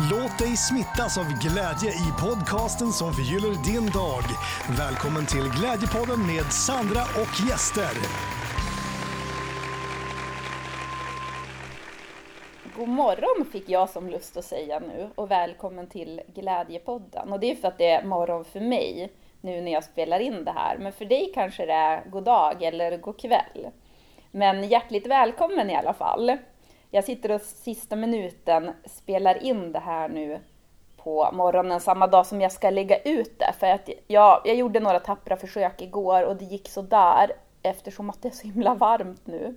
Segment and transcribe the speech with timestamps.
[0.00, 4.22] Låt dig smittas av glädje i podcasten som förgyller din dag.
[4.78, 7.94] Välkommen till Glädjepodden med Sandra och gäster.
[12.76, 17.32] God morgon fick jag som lust att säga nu och välkommen till Glädjepodden.
[17.32, 20.44] Och det är för att det är morgon för mig nu när jag spelar in
[20.44, 20.78] det här.
[20.78, 23.70] Men för dig kanske det är god dag eller god kväll.
[24.30, 26.38] Men hjärtligt välkommen i alla fall.
[26.90, 30.40] Jag sitter och sista minuten spelar in det här nu
[30.96, 33.54] på morgonen samma dag som jag ska lägga ut det.
[33.58, 37.32] För att jag, jag gjorde några tappra försök igår och det gick så där
[37.62, 39.54] eftersom att det är så himla varmt nu.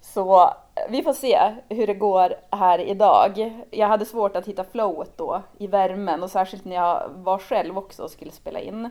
[0.00, 0.50] Så eh,
[0.90, 3.62] vi får se hur det går här idag.
[3.70, 7.78] Jag hade svårt att hitta flowet då i värmen och särskilt när jag var själv
[7.78, 8.90] också och skulle spela in.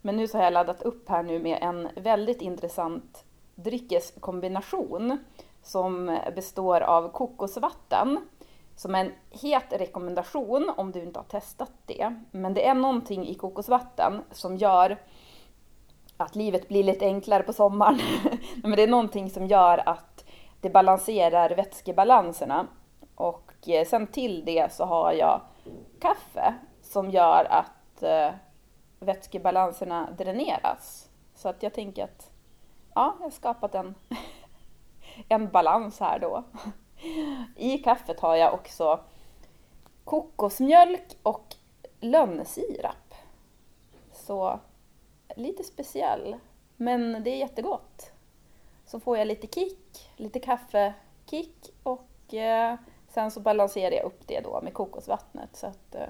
[0.00, 5.18] Men nu så har jag laddat upp här nu med en väldigt intressant dryckeskombination
[5.62, 8.18] som består av kokosvatten
[8.76, 12.14] som är en het rekommendation om du inte har testat det.
[12.30, 14.98] Men det är någonting i kokosvatten som gör
[16.16, 17.98] att livet blir lite enklare på sommaren.
[18.62, 20.24] Men det är någonting som gör att
[20.60, 22.66] det balanserar vätskebalanserna.
[23.14, 25.40] Och eh, sen till det så har jag
[26.00, 28.30] kaffe som gör att eh,
[28.98, 31.08] vätskebalanserna dräneras.
[31.34, 32.30] Så att jag tänker att
[32.94, 33.94] ja, jag har skapat en
[35.28, 36.44] en balans här då.
[37.56, 39.00] I kaffet har jag också
[40.04, 41.54] kokosmjölk och
[42.00, 43.14] lönnsirap.
[44.12, 44.60] Så
[45.36, 46.36] lite speciell,
[46.76, 48.12] men det är jättegott.
[48.86, 52.76] Så får jag lite kick, lite kaffekick och eh,
[53.08, 55.56] sen så balanserar jag upp det då med kokosvattnet.
[55.56, 56.08] Så att, eh,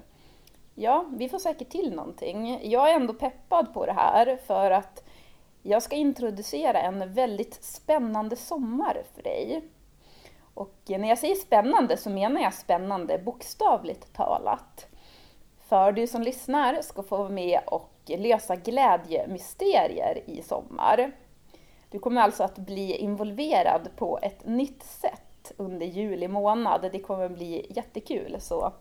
[0.74, 2.70] ja, vi får säkert till någonting.
[2.70, 5.01] Jag är ändå peppad på det här för att
[5.62, 9.62] jag ska introducera en väldigt spännande sommar för dig.
[10.54, 14.86] Och när jag säger spännande så menar jag spännande bokstavligt talat.
[15.68, 21.12] För du som lyssnar ska få vara med och lösa glädjemysterier i sommar.
[21.90, 26.88] Du kommer alltså att bli involverad på ett nytt sätt under juli månad.
[26.92, 28.36] Det kommer bli jättekul.
[28.40, 28.72] Så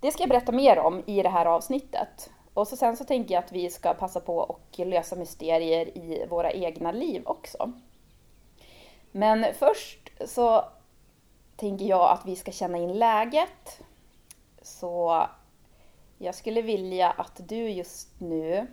[0.00, 2.30] det ska jag berätta mer om i det här avsnittet.
[2.58, 6.26] Och så sen så tänker jag att vi ska passa på och lösa mysterier i
[6.28, 7.72] våra egna liv också.
[9.12, 10.64] Men först så
[11.56, 13.82] tänker jag att vi ska känna in läget.
[14.62, 15.26] Så
[16.18, 18.66] jag skulle vilja att du just nu...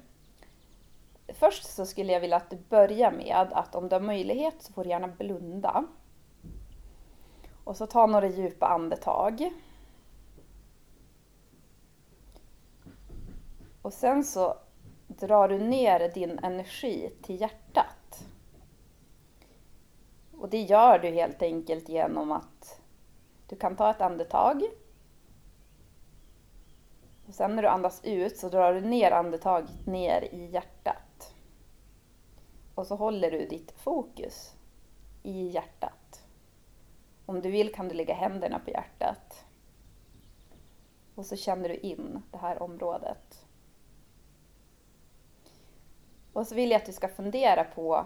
[1.27, 4.73] Först så skulle jag vilja att du börjar med att om du har möjlighet så
[4.73, 5.85] får du gärna blunda.
[7.63, 9.51] Och så ta några djupa andetag.
[13.85, 14.57] Och sen så
[15.07, 18.25] drar du ner din energi till hjärtat.
[20.37, 22.81] Och det gör du helt enkelt genom att
[23.47, 24.63] du kan ta ett andetag.
[27.27, 31.33] Och sen när du andas ut så drar du ner andetaget ner i hjärtat.
[32.75, 34.55] Och så håller du ditt fokus
[35.23, 36.25] i hjärtat.
[37.25, 39.45] Om du vill kan du lägga händerna på hjärtat.
[41.15, 43.44] Och så känner du in det här området.
[46.35, 48.05] Och så vill jag att du ska fundera på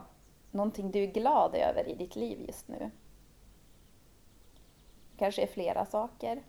[0.51, 2.91] någonting du är glad över i ditt liv just nu.
[5.11, 6.43] Det kanske är flera saker.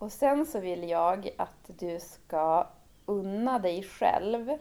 [0.00, 2.68] Och sen så vill jag att du ska
[3.06, 4.58] unna dig själv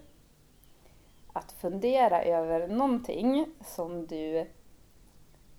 [1.33, 4.47] att fundera över någonting som du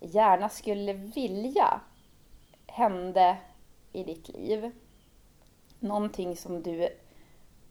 [0.01, 1.81] gärna skulle vilja
[2.72, 3.37] hände
[3.93, 4.71] i ditt liv.
[5.81, 6.88] Någonting som du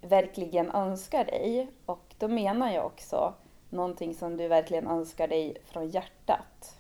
[0.01, 1.67] verkligen önskar dig.
[1.85, 3.33] Och då menar jag också
[3.69, 6.79] någonting som du verkligen önskar dig från hjärtat.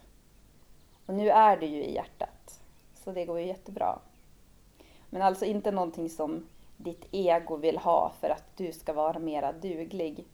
[1.05, 2.61] Och nu är du ju i hjärtat,
[2.93, 3.99] så det går ju jättebra.
[5.09, 6.47] Men alltså inte någonting som
[6.77, 10.25] ditt ego vill ha för att du ska vara mera duglig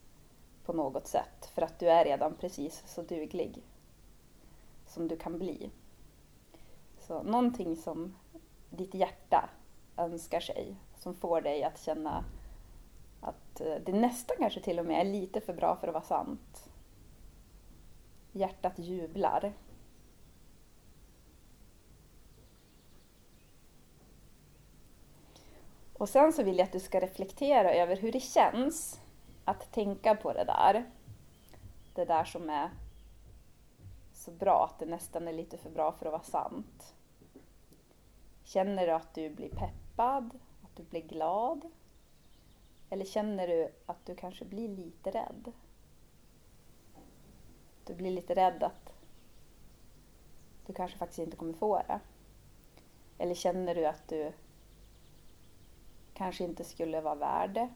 [0.65, 1.51] på något sätt.
[1.53, 3.61] För att du är redan precis så duglig
[4.87, 5.69] som du kan bli.
[7.07, 8.15] Så någonting som
[8.69, 9.49] ditt hjärta
[9.97, 12.25] önskar sig, som får dig att känna
[13.21, 16.03] att eh, det nästan kanske till och med är lite för bra för att vara
[16.03, 16.69] sant.
[18.31, 19.53] Hjärtat jublar.
[25.93, 28.99] Och sen så vill jag att du ska reflektera över hur det känns
[29.45, 30.85] att tänka på det där.
[31.93, 32.69] Det där som är
[34.13, 36.96] så bra att det nästan är lite för bra för att vara sant.
[38.47, 40.39] Känner du att du blir peppad?
[40.63, 41.61] Att du blir glad?
[42.89, 45.51] Eller känner du att du kanske blir lite rädd?
[47.85, 48.93] Du blir lite rädd att
[50.65, 51.99] du kanske faktiskt inte kommer få det.
[53.17, 54.33] Eller känner du att du
[56.13, 57.69] kanske inte skulle vara värd det?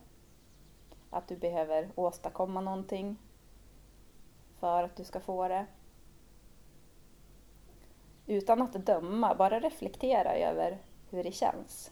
[1.09, 3.17] Att du behöver åstadkomma någonting
[4.59, 5.65] för att du ska få det?
[8.31, 10.77] Utan att döma, bara reflektera över
[11.09, 11.91] hur det känns.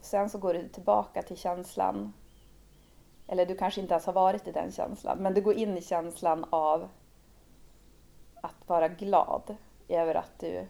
[0.00, 2.12] Sen så går du tillbaka till känslan,
[3.26, 5.82] eller du kanske inte ens har varit i den känslan, men du går in i
[5.82, 6.88] känslan av
[8.34, 9.56] att vara glad
[9.88, 10.66] över att du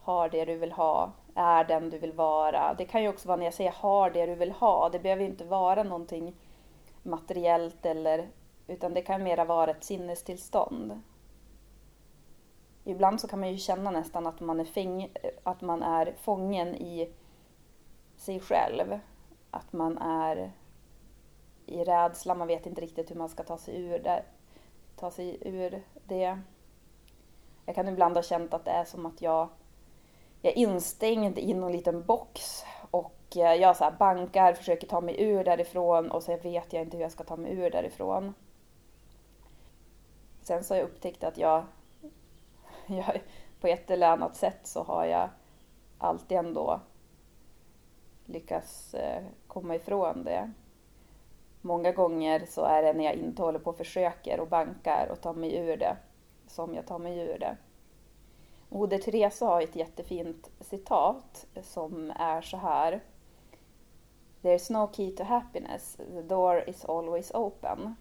[0.00, 2.74] har det du vill ha, är den du vill vara.
[2.74, 5.24] Det kan ju också vara när jag säger har det du vill ha, det behöver
[5.24, 6.34] inte vara någonting
[7.02, 8.28] materiellt eller
[8.66, 11.00] utan det kan mera vara ett sinnestillstånd.
[12.84, 16.74] Ibland så kan man ju känna nästan att man är, fäng, att man är fången
[16.74, 17.12] i
[18.16, 18.98] sig själv.
[19.50, 20.52] Att man är
[21.66, 24.24] i rädsla, man vet inte riktigt hur man ska ta sig ur det.
[24.96, 26.38] Ta sig ur det.
[27.66, 29.48] Jag kan ibland ha känt att det är som att jag,
[30.42, 32.64] jag är instängd i någon liten box
[33.36, 37.04] Eh, jag så bankar, försöker ta mig ur därifrån och sen vet jag inte hur
[37.04, 38.34] jag ska ta mig ur därifrån.
[40.42, 41.64] Sen så har jag upptäckt att jag,
[42.86, 43.20] jag
[43.60, 45.28] på ett eller annat sätt så har jag
[45.98, 46.80] alltid ändå
[48.26, 50.50] lyckats eh, komma ifrån det.
[51.60, 55.20] Många gånger så är det när jag inte håller på och försöker och bankar och
[55.20, 55.96] tar mig ur det
[56.46, 57.56] som jag tar mig ur det.
[58.68, 63.00] Moder Teresa har ett jättefint citat som är så här.
[64.42, 67.94] There's no key to happiness, the door is always open.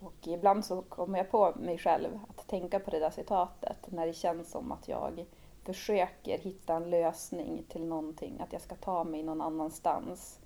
[0.00, 4.06] Och ibland så kommer jag på mig själv att tänka på det där citatet när
[4.06, 5.26] det känns som att jag
[5.64, 10.38] försöker hitta en lösning till någonting, att jag ska ta mig någon annanstans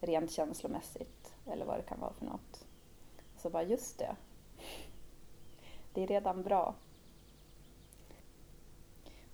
[0.00, 2.64] rent känslomässigt eller vad det kan vara för något.
[3.36, 4.16] Så bara, just det.
[5.92, 6.74] Det är redan bra.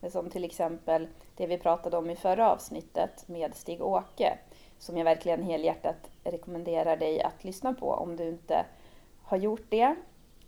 [0.01, 4.39] Men som till exempel det vi pratade om i förra avsnittet med Stig-Åke
[4.79, 8.67] som jag verkligen helhjärtat rekommenderar dig att lyssna på om du inte
[9.23, 9.95] har gjort det.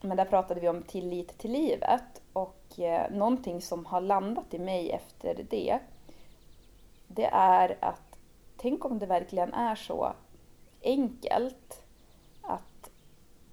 [0.01, 4.59] Men där pratade vi om tillit till livet och eh, någonting som har landat i
[4.59, 5.79] mig efter det
[7.09, 8.19] det är att
[8.57, 10.13] tänk om det verkligen är så
[10.83, 11.83] enkelt
[12.43, 12.91] att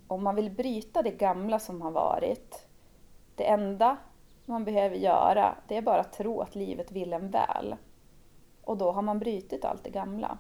[0.08, 2.68] om man vill bryta det gamla som har varit
[3.36, 3.98] det enda
[4.46, 7.76] man behöver göra det är bara att tro att livet vill en väl.
[8.64, 10.38] Och då har man brutit allt det gamla.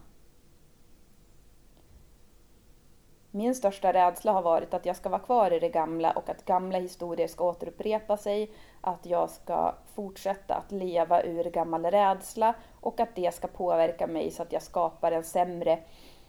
[3.36, 6.46] Min största rädsla har varit att jag ska vara kvar i det gamla och att
[6.46, 13.00] gamla historier ska återupprepa sig, att jag ska fortsätta att leva ur gammal rädsla och
[13.00, 15.80] att det ska påverka mig så att jag skapar en sämre,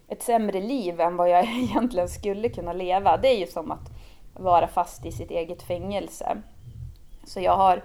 [0.09, 3.17] ett sämre liv än vad jag egentligen skulle kunna leva.
[3.17, 3.91] Det är ju som att
[4.35, 6.43] vara fast i sitt eget fängelse.
[7.27, 7.83] Så jag har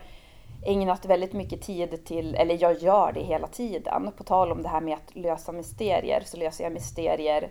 [0.65, 4.11] ägnat väldigt mycket tid till, eller jag gör det hela tiden.
[4.17, 7.49] På tal om det här med att lösa mysterier så löser jag mysterier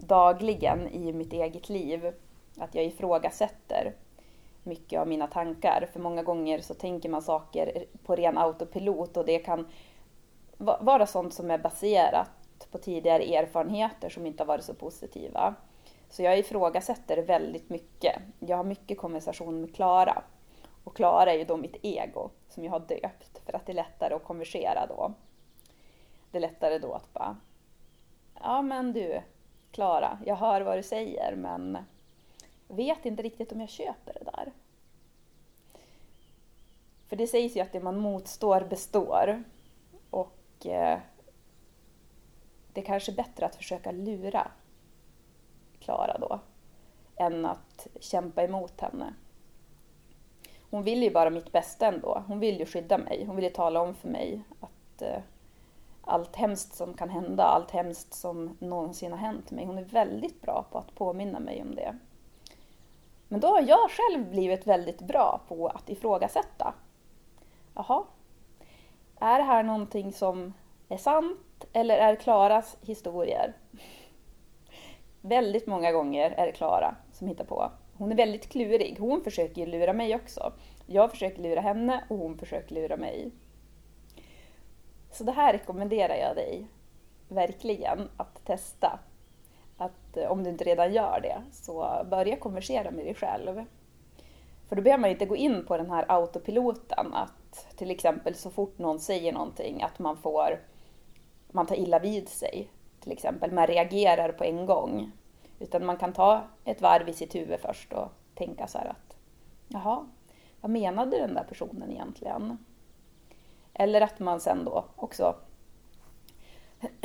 [0.00, 2.12] dagligen i mitt eget liv.
[2.58, 3.94] Att jag ifrågasätter
[4.62, 5.88] mycket av mina tankar.
[5.92, 9.68] För många gånger så tänker man saker på ren autopilot och det kan
[10.58, 12.30] vara sånt som är baserat
[12.70, 15.54] på tidigare erfarenheter som inte har varit så positiva.
[16.10, 18.16] Så jag ifrågasätter väldigt mycket.
[18.38, 20.22] Jag har mycket konversation med Klara
[20.92, 23.74] och Klara är ju då mitt ego som jag har döpt för att det är
[23.74, 25.12] lättare att konversera då.
[26.30, 27.36] Det är lättare då att bara,
[28.40, 29.20] ja men du
[29.70, 31.78] Klara, jag hör vad du säger men
[32.68, 34.52] vet inte riktigt om jag köper det där.
[37.08, 39.44] För det sägs ju att det man motstår består.
[40.10, 40.98] Och eh,
[42.72, 44.50] det är kanske är bättre att försöka lura
[45.80, 46.40] Klara då,
[47.16, 49.14] än att kämpa emot henne
[50.72, 52.22] hon vill ju bara mitt bästa ändå.
[52.26, 53.24] Hon vill ju skydda mig.
[53.26, 55.20] Hon vill ju tala om för mig att eh,
[56.02, 59.66] allt hemskt som kan hända, allt hemskt som någonsin har hänt mig.
[59.66, 61.98] Hon är väldigt bra på att påminna mig om det.
[63.28, 66.74] Men då har jag själv blivit väldigt bra på att ifrågasätta.
[67.74, 68.04] Jaha,
[69.20, 70.52] är det här någonting som
[70.88, 73.56] är sant eller är Klaras historier?
[75.20, 77.70] väldigt många gånger är det Klara som hittar på.
[78.02, 78.96] Hon är väldigt klurig.
[78.98, 80.52] Hon försöker lura mig också.
[80.86, 83.30] Jag försöker lura henne och hon försöker lura mig.
[85.10, 86.66] Så det här rekommenderar jag dig
[87.28, 88.98] verkligen att testa.
[89.76, 93.64] Att eh, om du inte redan gör det, så börja konversera med dig själv.
[94.68, 98.50] För då behöver man inte gå in på den här autopiloten att till exempel så
[98.50, 100.60] fort någon säger någonting att man får
[101.50, 102.68] man tar illa vid sig
[103.00, 103.52] till exempel.
[103.52, 105.12] Man reagerar på en gång.
[105.62, 109.16] Utan man kan ta ett varv i sitt huvud först och tänka så här att
[109.68, 110.06] jaha,
[110.60, 112.58] vad menade den där personen egentligen?
[113.74, 115.36] Eller att man sen då också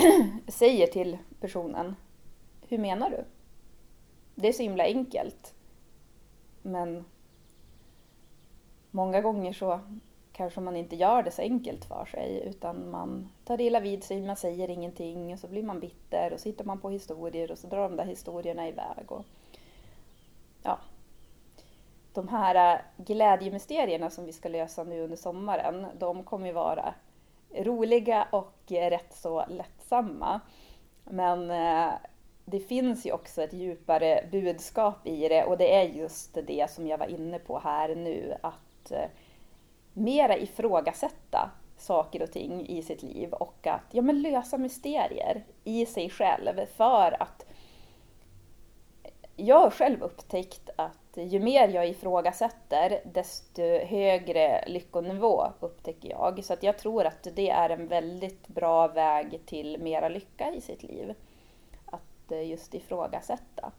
[0.48, 1.96] säger till personen,
[2.68, 3.26] hur menar du?
[4.36, 5.54] Det är så himla enkelt.
[6.62, 7.06] Men
[8.92, 9.80] många gånger så
[10.38, 14.22] kanske man inte gör det så enkelt för sig utan man tar illa vid sig,
[14.22, 17.58] man säger ingenting och så blir man bitter och så hittar man på historier och
[17.58, 19.12] så drar de där historierna iväg.
[19.12, 19.26] Och,
[20.64, 20.80] ja.
[22.14, 26.94] De här äh, glädjemysterierna som vi ska lösa nu under sommaren, de kommer ju vara
[27.56, 30.40] roliga och äh, rätt så lättsamma.
[31.04, 31.94] Men äh,
[32.46, 36.88] det finns ju också ett djupare budskap i det och det är just det som
[36.88, 38.92] jag var inne på här nu, att
[39.98, 45.86] mera ifrågasätta saker och ting i sitt liv och att ja, men lösa mysterier i
[45.86, 47.46] sig själv för att
[49.36, 56.44] jag har själv upptäckt att ju mer jag ifrågasätter desto högre lyckonivå upptäcker jag.
[56.44, 60.62] Så att jag tror att det är en väldigt bra väg till mera lycka i
[60.62, 61.14] sitt liv.
[61.86, 63.72] Att eh, just ifrågasätta.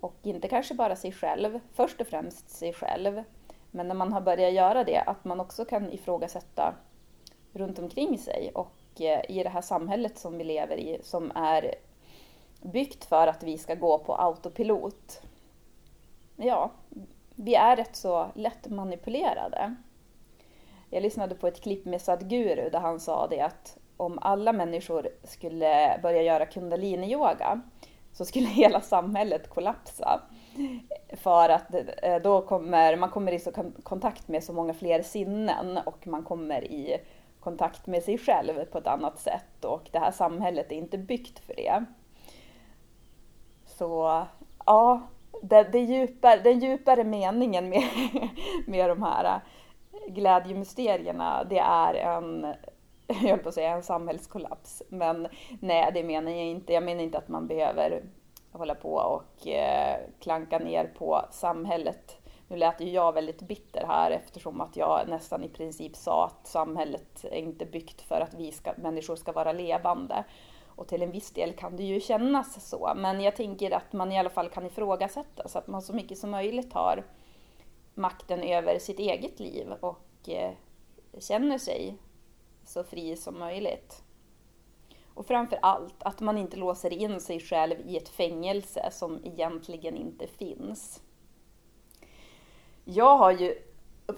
[0.00, 3.22] Och inte kanske bara sig själv, först och främst sig själv.
[3.74, 6.74] Men när man har börjat göra det, att man också kan ifrågasätta
[7.52, 11.74] runt omkring sig och eh, i det här samhället som vi lever i som är
[12.62, 15.22] byggt för att vi ska gå på autopilot.
[16.36, 16.70] Ja,
[17.34, 19.74] vi är rätt så lätt manipulerade.
[20.90, 25.08] Jag lyssnade på ett klipp med Sadhguru där han sa det att om alla människor
[25.24, 27.60] skulle börja göra Kundaliniyoga
[28.12, 30.20] så skulle hela samhället kollapsa.
[31.12, 33.40] För att eh, då kommer man kommer i
[33.82, 36.96] kontakt med så många fler sinnen och man kommer i
[37.40, 41.38] kontakt med sig själv på ett annat sätt och det här samhället är inte byggt
[41.38, 41.84] för det.
[43.66, 44.22] Så
[44.66, 45.00] ja,
[45.42, 47.82] det, det djupare, den djupare meningen med,
[48.66, 52.46] med de här eh, glädjemysterierna, det är en,
[53.06, 54.82] jag höll på att säga en samhällskollaps.
[54.88, 55.28] Men
[55.60, 56.72] nej, det menar jag inte.
[56.72, 58.02] Jag menar inte att man behöver
[58.52, 62.18] hålla på och eh, klanka ner på samhället.
[62.48, 66.46] Nu lät ju jag väldigt bitter här eftersom att jag nästan i princip sa att
[66.46, 70.24] samhället är inte byggt för att vi ska, människor ska vara levande.
[70.66, 74.12] Och till en viss del kan det ju kännas så, men jag tänker att man
[74.12, 77.04] i alla fall kan ifrågasätta så att man så mycket som möjligt har
[77.94, 80.52] makten över sitt eget liv och eh,
[81.18, 81.96] känner sig
[82.64, 84.01] så fri som möjligt.
[85.14, 89.96] Och framför allt att man inte låser in sig själv i ett fängelse som egentligen
[89.96, 91.02] inte finns.
[92.84, 93.54] Jag har ju,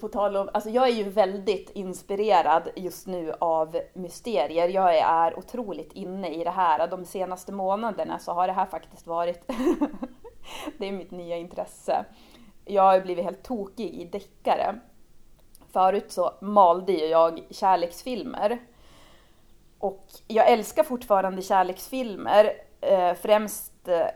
[0.01, 4.69] på tal om, alltså jag är ju väldigt inspirerad just nu av mysterier.
[4.69, 6.87] Jag är otroligt inne i det här.
[6.87, 9.47] De senaste månaderna så har det här faktiskt varit,
[10.77, 12.05] det är mitt nya intresse.
[12.65, 14.79] Jag har blivit helt tokig i deckare.
[15.71, 18.59] Förut så malde jag kärleksfilmer
[19.79, 24.07] och jag älskar fortfarande kärleksfilmer, eh, främst eh,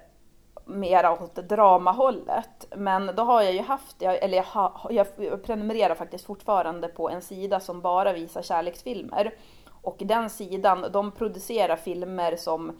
[0.65, 2.67] mera åt dramahållet.
[2.75, 7.21] Men då har jag ju haft, eller jag, ha, jag prenumererar faktiskt fortfarande på en
[7.21, 9.33] sida som bara visar kärleksfilmer.
[9.81, 12.79] Och den sidan, de producerar filmer som,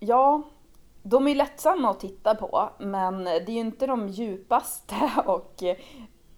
[0.00, 0.42] ja,
[1.02, 4.94] de är lättsamma att titta på, men det är ju inte de djupaste
[5.26, 5.62] och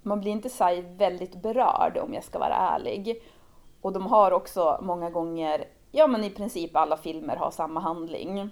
[0.02, 3.23] man blir inte så väldigt berörd om jag ska vara ärlig.
[3.87, 8.50] Och de har också många gånger, ja men i princip alla filmer har samma handling.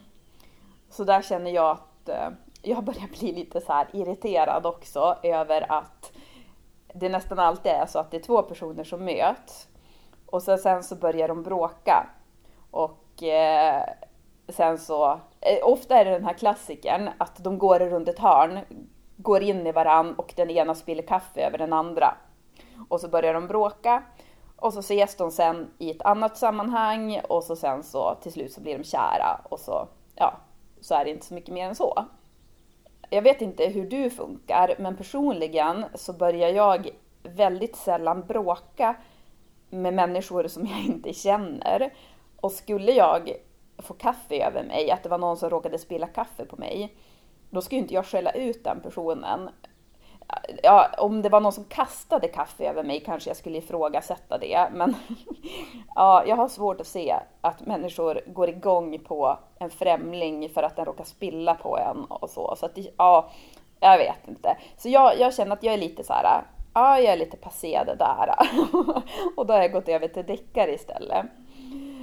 [0.91, 2.29] Så där känner jag att eh,
[2.63, 6.13] jag börjar bli lite så här irriterad också över att
[6.95, 9.69] det nästan alltid är så att det är två personer som möts
[10.27, 12.07] och så, sen så börjar de bråka.
[12.71, 13.83] Och eh,
[14.49, 18.59] sen så, eh, ofta är det den här klassikern att de går runt ett hörn,
[19.17, 22.15] går in i varann och den ena spiller kaffe över den andra.
[22.89, 24.03] Och så börjar de bråka
[24.65, 28.53] och så ses de sen i ett annat sammanhang och så sen så till slut
[28.53, 30.35] så blir de kära och så, ja,
[30.81, 32.05] så är det inte så mycket mer än så.
[33.11, 36.89] Jag vet inte hur du funkar, men personligen så börjar jag
[37.23, 38.97] väldigt sällan bråka
[39.71, 41.95] med människor som jag inte känner.
[42.41, 43.33] Och skulle jag
[43.79, 46.97] få kaffe över mig, att det var någon som råkade spilla kaffe på mig,
[47.51, 49.49] då skulle inte jag skälla ut den personen
[50.63, 54.69] ja, om det var någon som kastade kaffe över mig kanske jag skulle ifrågasätta det.
[54.73, 54.97] Men
[55.95, 60.77] ja, jag har svårt att se att människor går igång på en främling för att
[60.77, 62.57] den råkar spilla på en och så.
[62.57, 63.31] Så att, ja,
[63.81, 64.57] jag vet inte.
[64.77, 66.43] Så jag, jag känner att jag är lite så här,
[66.75, 68.35] ja, jag är lite passé det där.
[69.37, 71.27] och då har jag gått över till deckare istället.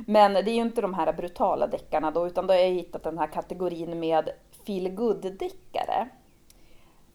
[0.07, 3.03] Men det är ju inte de här brutala deckarna då, utan då har jag hittat
[3.03, 4.29] den här kategorin med
[4.65, 6.09] feel deckare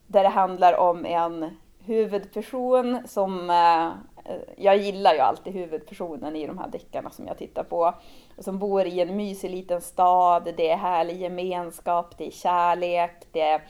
[0.07, 3.91] där det handlar om en huvudperson som eh,
[4.57, 7.93] jag gillar ju alltid huvudpersonen i de här deckarna som jag tittar på.
[8.37, 13.41] Som bor i en mysig liten stad, det är härlig gemenskap, det är kärlek, det
[13.41, 13.61] är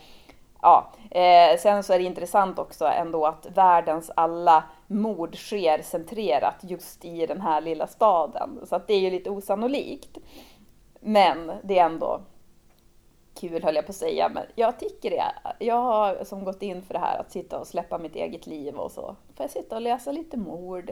[0.61, 6.55] Ja, eh, sen så är det intressant också ändå att världens alla mord sker centrerat
[6.61, 8.59] just i den här lilla staden.
[8.63, 10.17] Så att det är ju lite osannolikt.
[10.99, 12.21] Men det är ändå
[13.39, 15.25] kul höll jag på att säga, men jag tycker det.
[15.59, 18.75] Jag har som gått in för det här att sitta och släppa mitt eget liv
[18.75, 19.15] och så.
[19.35, 20.91] Får jag sitta och läsa lite mord.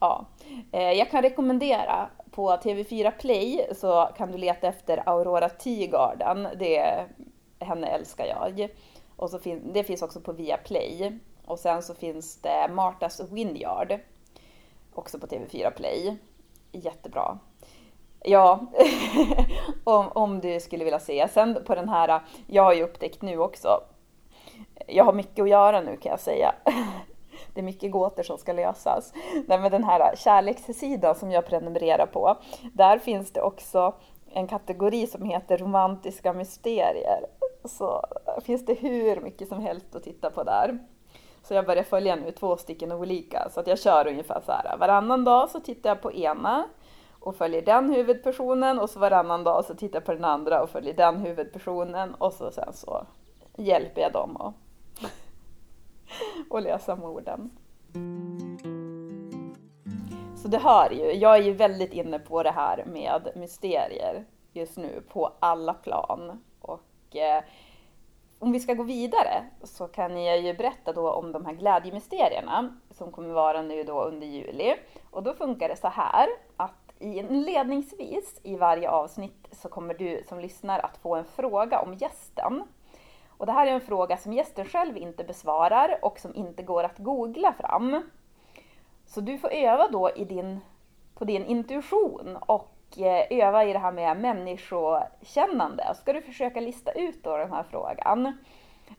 [0.00, 0.26] Ja,
[0.72, 6.48] eh, jag kan rekommendera på TV4 Play så kan du leta efter Aurora Teagarden.
[6.58, 7.06] Det,
[7.58, 8.68] henne älskar jag.
[9.16, 11.18] Och så fin, det finns också på Viaplay.
[11.44, 13.98] Och sen så finns det Martas Winyard.
[14.94, 16.16] Också på TV4 Play.
[16.72, 17.38] Jättebra.
[18.28, 18.60] Ja,
[19.84, 21.28] om, om du skulle vilja se.
[21.28, 23.80] Sen på den här, jag har ju upptäckt nu också,
[24.86, 26.54] jag har mycket att göra nu kan jag säga.
[27.54, 29.12] Det är mycket gåtor som ska lösas.
[29.46, 32.36] Nej, men den här kärlekssidan som jag prenumererar på,
[32.72, 33.94] där finns det också
[34.32, 37.26] en kategori som heter romantiska mysterier.
[37.64, 38.04] Så
[38.44, 40.78] finns det hur mycket som helst att titta på där.
[41.42, 44.76] Så jag börjar följa nu två stycken olika, så att jag kör ungefär så här.
[44.76, 46.64] Varannan dag så tittar jag på ena
[47.26, 50.70] och följer den huvudpersonen och så varannan dag så tittar jag på den andra och
[50.70, 53.06] följer den huvudpersonen och så sen så
[53.56, 54.54] hjälper jag dem att
[56.50, 57.50] och lösa morden.
[60.36, 64.76] Så det hör ju, jag är ju väldigt inne på det här med mysterier just
[64.76, 66.42] nu på alla plan.
[66.60, 67.44] Och eh,
[68.38, 72.76] om vi ska gå vidare så kan jag ju berätta då om de här glädjemysterierna
[72.90, 74.74] som kommer vara nu då under juli.
[75.10, 80.40] Och då funkar det så här att inledningsvis i varje avsnitt så kommer du som
[80.40, 82.62] lyssnar att få en fråga om gästen.
[83.28, 86.84] Och det här är en fråga som gästen själv inte besvarar och som inte går
[86.84, 88.02] att googla fram.
[89.06, 90.60] Så du får öva då i din,
[91.14, 95.94] på din intuition och eh, öva i det här med människokännande.
[95.94, 98.38] Ska du försöka lista ut då den här frågan.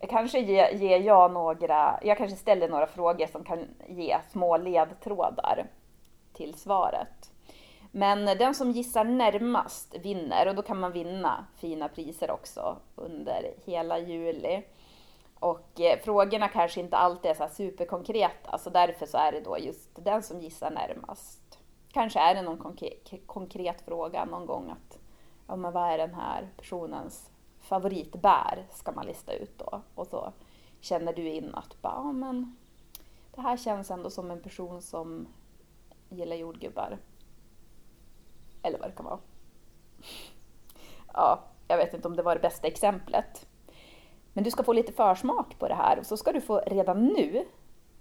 [0.09, 5.67] Kanske ger ge jag några, jag kanske ställer några frågor som kan ge små ledtrådar
[6.33, 7.31] till svaret.
[7.91, 13.53] Men den som gissar närmast vinner och då kan man vinna fina priser också under
[13.65, 14.63] hela juli.
[15.39, 19.57] Och eh, frågorna kanske inte alltid är så superkonkreta, så därför så är det då
[19.59, 21.59] just den som gissar närmast.
[21.91, 24.99] Kanske är det någon konkret, konkret fråga någon gång att
[25.47, 29.81] ja, men vad är den här personens favoritbär ska man lista ut då.
[29.95, 30.33] Och så
[30.79, 32.57] känner du in att ja, men
[33.35, 35.27] det här känns ändå som en person som
[36.09, 36.97] gillar jordgubbar.
[38.67, 39.19] Eller vad det kan vara.
[41.13, 43.47] Ja, jag vet inte om det var det bästa exemplet.
[44.33, 47.05] Men du ska få lite försmak på det här och så ska du få redan
[47.05, 47.45] nu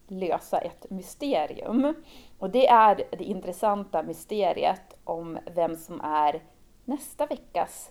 [0.09, 1.95] lösa ett mysterium.
[2.39, 6.43] Och det är det intressanta mysteriet om vem som är
[6.85, 7.91] nästa veckas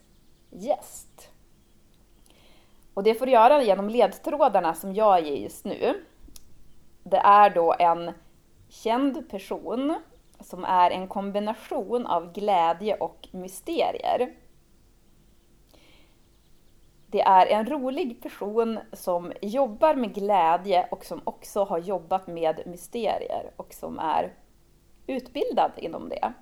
[0.49, 1.31] gäst.
[2.93, 6.05] Och det får du göra genom ledtrådarna som jag ger just nu.
[7.03, 8.11] Det är då en
[8.69, 9.95] känd person
[10.39, 14.35] som är en kombination av glädje och mysterier.
[17.07, 22.61] Det är en rolig person som jobbar med glädje och som också har jobbat med
[22.65, 24.33] mysterier och som är
[25.07, 26.33] utbildad inom det.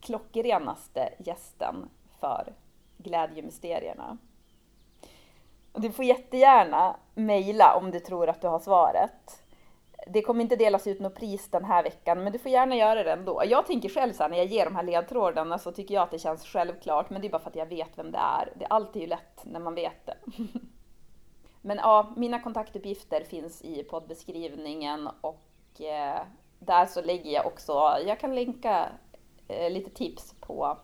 [0.00, 1.88] Klockrenaste gästen
[2.20, 2.54] för
[2.98, 4.18] glädjemysterierna.
[5.72, 9.45] Du får jättegärna mejla om du tror att du har svaret
[10.08, 13.04] det kommer inte delas ut något pris den här veckan, men du får gärna göra
[13.04, 13.42] det ändå.
[13.46, 16.10] Jag tänker själv så här, när jag ger de här ledtrådarna så tycker jag att
[16.10, 18.52] det känns självklart, men det är bara för att jag vet vem det är.
[18.56, 20.16] Det är alltid ju lätt när man vet det.
[21.60, 26.20] men ja, mina kontaktuppgifter finns i poddbeskrivningen och eh,
[26.58, 27.72] där så lägger jag också,
[28.06, 28.88] jag kan länka
[29.48, 30.78] eh, lite tips på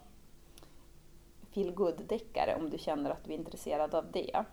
[1.54, 4.44] feelgood deckare om du känner att du är intresserad av det.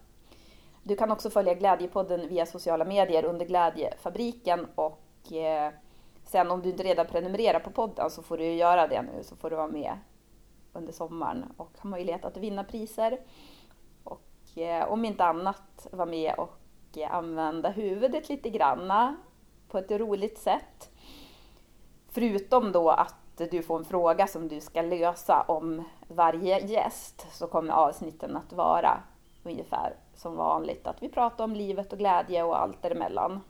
[0.90, 5.74] Du kan också följa Glädjepodden via sociala medier under Glädjefabriken och eh,
[6.24, 9.36] sen om du inte redan prenumererar på podden så får du göra det nu så
[9.36, 9.98] får du vara med
[10.74, 13.20] under sommaren och ha möjlighet att vinna priser.
[14.04, 19.16] Och eh, om inte annat vara med och eh, använda huvudet lite granna
[19.68, 20.90] på ett roligt sätt.
[22.08, 27.48] Förutom då att du får en fråga som du ska lösa om varje gäst så
[27.48, 29.04] kommer avsnitten att vara
[29.44, 33.42] ungefär som vanligt, att vi pratar om livet och glädje och allt däremellan.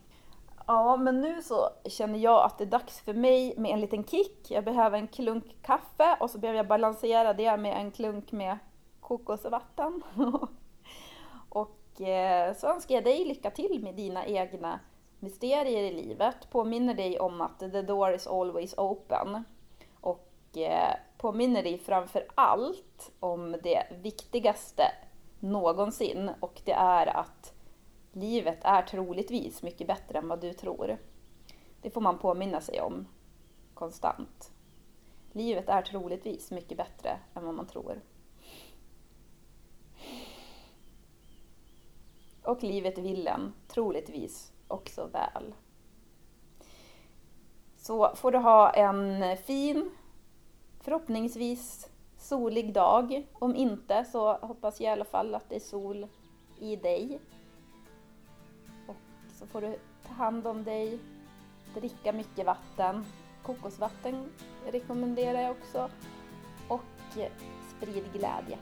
[0.68, 4.04] Ja, men nu så känner jag att det är dags för mig med en liten
[4.04, 4.52] kick.
[4.52, 8.58] Jag behöver en klunk kaffe och så behöver jag balansera det med en klunk med
[9.00, 10.04] kokosvatten.
[11.50, 14.80] och eh, så önskar jag dig lycka till med dina egna
[15.20, 16.50] mysterier i livet.
[16.52, 19.44] Påminner dig om att the door is always open.
[20.02, 24.84] Och eh, påminner dig framför allt om det viktigaste
[25.40, 27.54] någonsin och det är att
[28.12, 30.98] livet är troligtvis mycket bättre än vad du tror.
[31.82, 33.08] Det får man påminna sig om
[33.74, 34.52] konstant.
[35.32, 38.02] Livet är troligtvis mycket bättre än vad man tror.
[42.44, 45.54] Och livet vill en troligtvis också väl.
[47.78, 49.92] Så får du ha en fin,
[50.80, 51.90] förhoppningsvis
[52.20, 53.28] solig dag.
[53.34, 56.08] Om inte så hoppas jag i alla fall att det är sol
[56.60, 57.20] i dig
[59.40, 61.00] så får du ta hand om dig,
[61.76, 63.06] dricka mycket vatten.
[63.44, 64.30] Kokosvatten
[64.72, 65.90] rekommenderar jag också.
[66.68, 67.18] Och
[67.78, 68.58] sprid glädje.